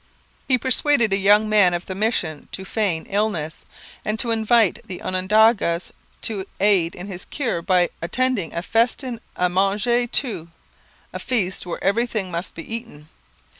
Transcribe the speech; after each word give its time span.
He 0.47 0.57
persuaded 0.57 1.13
a 1.13 1.15
young 1.15 1.47
man 1.47 1.75
of 1.75 1.85
the 1.85 1.93
mission 1.93 2.47
to 2.53 2.65
feign 2.65 3.05
illness 3.07 3.65
and 4.03 4.17
to 4.17 4.31
invite 4.31 4.81
the 4.87 4.99
Onondagas 4.99 5.91
to 6.23 6.47
aid 6.59 6.95
in 6.95 7.05
his 7.05 7.23
cure 7.25 7.61
by 7.61 7.91
attending 8.01 8.51
a 8.51 8.63
festin 8.63 9.21
a 9.35 9.47
manger 9.47 10.07
tout 10.07 10.47
a 11.13 11.19
feast 11.19 11.67
where 11.67 11.83
everything 11.83 12.31
must 12.31 12.55
be 12.55 12.63
eaten. 12.65 13.09